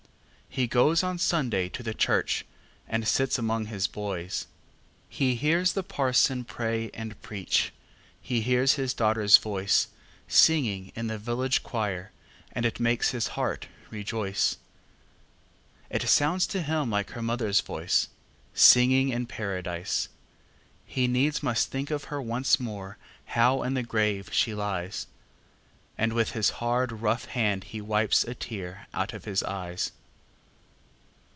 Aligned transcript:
He 0.53 0.67
goes 0.67 1.01
on 1.01 1.17
Sunday 1.17 1.69
to 1.69 1.81
the 1.81 1.93
church, 1.93 2.43
And 2.85 3.07
sits 3.07 3.39
among 3.39 3.67
his 3.67 3.87
boys; 3.87 4.47
He 5.07 5.35
hears 5.35 5.71
the 5.71 5.81
parson 5.81 6.43
pray 6.43 6.89
and 6.93 7.17
preach, 7.21 7.71
He 8.19 8.41
hears 8.41 8.73
his 8.73 8.93
daughter's 8.93 9.37
voice, 9.37 9.87
Singing 10.27 10.91
in 10.93 11.07
the 11.07 11.17
village 11.17 11.63
choir, 11.63 12.11
And 12.51 12.65
it 12.65 12.81
makes 12.81 13.11
his 13.11 13.27
heart 13.39 13.67
rejoice. 13.89 14.57
It 15.89 16.01
sounds 16.09 16.45
to 16.47 16.61
him 16.61 16.89
like 16.89 17.11
her 17.11 17.21
mother's 17.21 17.61
voice, 17.61 18.09
Singing 18.53 19.07
in 19.07 19.27
Paradise! 19.27 20.09
He 20.85 21.07
needs 21.07 21.41
must 21.41 21.69
think 21.69 21.89
of 21.91 22.03
her 22.11 22.21
once 22.21 22.59
more 22.59 22.97
How 23.27 23.63
in 23.63 23.73
the 23.73 23.83
grave 23.83 24.31
she 24.33 24.53
lies; 24.53 25.07
And 25.97 26.11
with 26.11 26.31
his 26.31 26.49
hard, 26.59 26.91
rough 26.91 27.23
hand 27.23 27.63
he 27.63 27.79
wipes 27.79 28.25
A 28.25 28.35
tear 28.35 28.87
out 28.93 29.13
of 29.13 29.23
his 29.23 29.43
eyes. 29.43 29.93